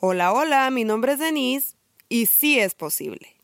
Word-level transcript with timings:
Hola, 0.00 0.32
hola, 0.32 0.70
mi 0.70 0.84
nombre 0.84 1.14
es 1.14 1.18
Denise 1.18 1.74
y 2.08 2.26
sí 2.26 2.56
es 2.56 2.76
posible. 2.76 3.34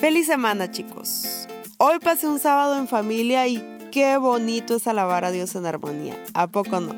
Feliz 0.00 0.26
semana 0.26 0.72
chicos. 0.72 1.46
Hoy 1.78 2.00
pasé 2.00 2.26
un 2.26 2.40
sábado 2.40 2.76
en 2.76 2.88
familia 2.88 3.46
y 3.46 3.62
qué 3.92 4.16
bonito 4.16 4.74
es 4.74 4.88
alabar 4.88 5.24
a 5.24 5.30
Dios 5.30 5.54
en 5.54 5.64
armonía. 5.64 6.20
¿A 6.34 6.48
poco 6.48 6.80
no? 6.80 6.92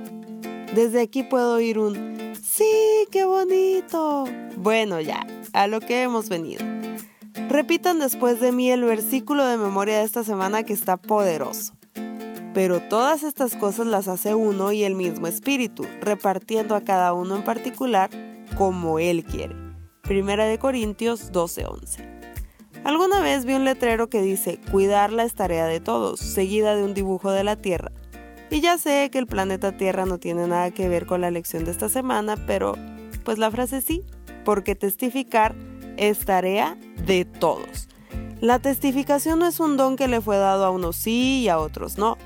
Desde 0.75 1.03
aquí 1.03 1.23
puedo 1.23 1.57
oír 1.57 1.79
un 1.79 2.33
sí, 2.43 2.65
qué 3.11 3.25
bonito. 3.25 4.25
Bueno, 4.57 5.03
ya, 5.03 5.27
a 5.53 5.67
lo 5.67 5.81
que 5.81 6.01
hemos 6.01 6.31
venido. 6.31 6.65
Repitan 7.51 7.99
después 7.99 8.41
de 8.41 8.53
mí 8.53 8.71
el 8.71 8.85
versículo 8.85 9.45
de 9.45 9.59
memoria 9.59 9.99
de 9.99 10.05
esta 10.05 10.25
semana 10.25 10.63
que 10.63 10.73
está 10.73 10.97
poderoso. 10.97 11.75
Pero 12.55 12.80
todas 12.80 13.23
estas 13.23 13.57
cosas 13.57 13.87
las 13.87 14.09
hace 14.09 14.35
uno 14.35 14.73
y 14.73 14.85
el 14.85 14.95
mismo 14.95 15.27
espíritu, 15.27 15.86
repartiendo 16.00 16.75
a 16.75 16.82
cada 16.82 17.14
uno 17.14 17.36
en 17.36 17.44
particular 17.44 18.11
como 18.57 18.99
él 18.99 19.25
quiere. 19.25 19.57
Primera 20.03 20.44
de 20.44 20.58
Corintios 20.58 21.32
12:11. 21.32 22.13
Alguna 22.85 23.21
vez 23.21 23.44
vi 23.44 23.54
un 23.54 23.64
letrero 23.64 24.08
que 24.08 24.21
dice, 24.21 24.58
cuidarla 24.71 25.25
es 25.25 25.35
tarea 25.35 25.67
de 25.67 25.79
todos, 25.79 26.18
seguida 26.18 26.75
de 26.75 26.82
un 26.82 26.94
dibujo 26.94 27.30
de 27.30 27.44
la 27.44 27.57
Tierra. 27.57 27.93
Y 28.50 28.61
ya 28.61 28.77
sé 28.77 29.08
que 29.11 29.19
el 29.19 29.27
planeta 29.27 29.77
Tierra 29.77 30.05
no 30.05 30.19
tiene 30.19 30.46
nada 30.46 30.72
que 30.72 30.89
ver 30.89 31.07
con 31.07 31.21
la 31.21 31.30
lección 31.30 31.64
de 31.64 31.71
esta 31.71 31.89
semana, 31.89 32.36
pero 32.47 32.75
pues 33.25 33.39
la 33.39 33.50
frase 33.50 33.80
sí, 33.80 34.03
porque 34.44 34.75
testificar 34.75 35.55
es 35.97 36.25
tarea 36.25 36.77
de 37.06 37.25
todos. 37.25 37.89
La 38.41 38.58
testificación 38.58 39.39
no 39.39 39.47
es 39.47 39.61
un 39.61 39.77
don 39.77 39.94
que 39.94 40.08
le 40.08 40.20
fue 40.20 40.36
dado 40.36 40.64
a 40.64 40.70
unos 40.70 40.97
sí 40.97 41.42
y 41.42 41.48
a 41.48 41.58
otros 41.58 41.97
no. 41.97 42.19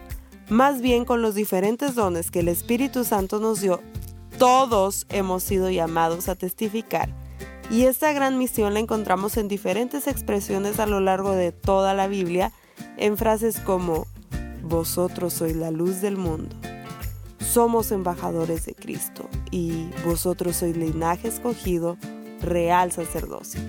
Más 0.48 0.80
bien 0.80 1.04
con 1.04 1.22
los 1.22 1.34
diferentes 1.34 1.96
dones 1.96 2.30
que 2.30 2.38
el 2.38 2.48
Espíritu 2.48 3.02
Santo 3.02 3.40
nos 3.40 3.60
dio, 3.60 3.80
todos 4.38 5.06
hemos 5.08 5.42
sido 5.42 5.70
llamados 5.70 6.28
a 6.28 6.36
testificar 6.36 7.12
y 7.68 7.86
esta 7.86 8.12
gran 8.12 8.38
misión 8.38 8.74
la 8.74 8.80
encontramos 8.80 9.36
en 9.38 9.48
diferentes 9.48 10.06
expresiones 10.06 10.78
a 10.78 10.86
lo 10.86 11.00
largo 11.00 11.32
de 11.32 11.50
toda 11.50 11.94
la 11.94 12.06
Biblia, 12.06 12.52
en 12.96 13.16
frases 13.16 13.58
como, 13.58 14.06
vosotros 14.62 15.32
sois 15.32 15.56
la 15.56 15.72
luz 15.72 16.00
del 16.00 16.16
mundo, 16.16 16.54
somos 17.40 17.90
embajadores 17.90 18.66
de 18.66 18.74
Cristo 18.74 19.28
y 19.50 19.90
vosotros 20.04 20.56
sois 20.56 20.76
linaje 20.76 21.26
escogido, 21.26 21.96
real 22.40 22.92
sacerdocio. 22.92 23.60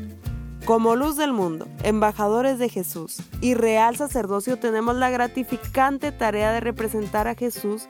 Como 0.68 0.98
luz 0.98 1.16
del 1.16 1.32
mundo, 1.32 1.66
embajadores 1.84 2.60
de 2.60 2.68
Jesús 2.68 3.22
y 3.40 3.54
real 3.54 3.96
sacerdocio 3.96 4.60
tenemos 4.60 4.98
la 4.98 5.10
gratificante 5.10 6.12
tarea 6.12 6.52
de 6.52 6.60
representar 6.60 7.30
a 7.30 7.36
Jesús 7.36 7.88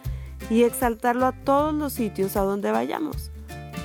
y 0.51 0.61
exaltarlo 0.61 1.25
a 1.25 1.31
todos 1.31 1.73
los 1.73 1.91
sitios 1.91 2.37
a 2.37 2.41
donde 2.41 2.69
vayamos 2.69 3.31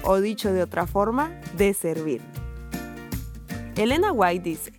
o 0.04 0.20
dicho 0.20 0.52
de 0.52 0.62
otra 0.62 0.86
forma, 0.86 1.30
de 1.56 1.72
servir. 1.72 2.20
Elena 3.76 4.12
White 4.12 4.42
dice, 4.46 4.72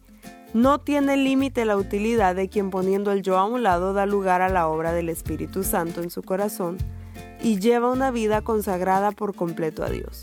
no 0.53 0.80
tiene 0.80 1.17
límite 1.17 1.66
la 1.66 1.75
utilidad 1.75 2.36
de 2.36 2.50
quien 2.50 2.70
poniendo 2.70 3.11
el 3.11 3.23
yo 3.23 3.39
a 3.39 3.45
un 3.45 3.64
lado 3.64 3.94
da 3.94 4.05
lugar 4.05 4.44
a 4.44 4.50
la 4.50 4.67
obra 4.67 4.94
del 4.94 5.09
Espíritu 5.09 5.64
Santo 5.64 6.03
en 6.03 6.11
su 6.11 6.22
corazón 6.22 6.77
y 7.42 7.58
lleva 7.58 7.89
una 7.89 8.11
vida 8.11 8.44
consagrada 8.44 9.09
por 9.09 9.33
completo 9.33 9.83
a 9.83 9.89
Dios. 9.89 10.22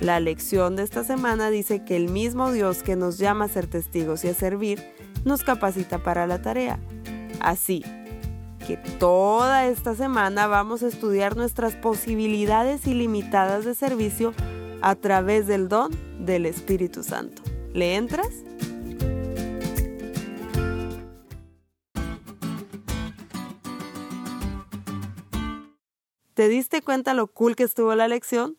La 0.00 0.20
lección 0.20 0.76
de 0.76 0.82
esta 0.82 1.04
semana 1.04 1.48
dice 1.48 1.82
que 1.82 1.96
el 1.96 2.08
mismo 2.08 2.52
Dios 2.52 2.82
que 2.82 2.96
nos 2.96 3.16
llama 3.16 3.46
a 3.46 3.48
ser 3.48 3.66
testigos 3.66 4.24
y 4.24 4.28
a 4.28 4.34
servir, 4.34 4.82
nos 5.24 5.42
capacita 5.42 6.02
para 6.02 6.26
la 6.26 6.42
tarea. 6.42 6.78
Así, 7.40 7.82
que 8.66 8.76
toda 8.76 9.66
esta 9.66 9.94
semana 9.94 10.46
vamos 10.48 10.82
a 10.82 10.88
estudiar 10.88 11.36
nuestras 11.36 11.74
posibilidades 11.76 12.86
ilimitadas 12.86 13.64
de 13.64 13.74
servicio 13.74 14.34
a 14.82 14.94
través 14.96 15.46
del 15.46 15.68
don 15.68 15.90
del 16.20 16.44
Espíritu 16.44 17.02
Santo. 17.02 17.42
¿Le 17.72 17.94
entras? 17.94 18.28
¿Te 26.34 26.48
diste 26.48 26.82
cuenta 26.82 27.14
lo 27.14 27.28
cool 27.28 27.56
que 27.56 27.62
estuvo 27.62 27.94
la 27.94 28.08
lección? 28.08 28.58